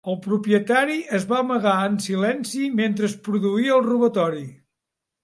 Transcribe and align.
El 0.11 0.15
propietari 0.21 0.95
es 1.17 1.27
va 1.31 1.35
amagar 1.41 1.73
en 1.89 1.99
silenci 2.05 2.71
mentre 2.79 3.07
es 3.09 3.13
produïa 3.29 3.77
el 3.77 3.85
robatori. 3.89 4.43